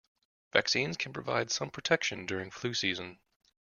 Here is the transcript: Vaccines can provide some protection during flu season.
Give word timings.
Vaccines 0.51 0.97
can 0.97 1.13
provide 1.13 1.51
some 1.51 1.69
protection 1.69 2.25
during 2.25 2.49
flu 2.49 2.73
season. 2.73 3.19